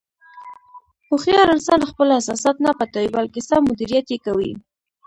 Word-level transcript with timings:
هوښیار 1.07 1.47
انسان 1.55 1.81
خپل 1.91 2.07
احساسات 2.17 2.55
نه 2.65 2.71
پټوي، 2.79 3.09
بلکې 3.17 3.41
سم 3.49 3.61
مدیریت 3.71 4.05
یې 4.13 4.17
کوي. 4.25 4.51